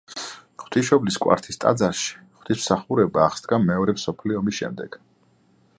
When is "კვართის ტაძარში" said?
1.25-2.17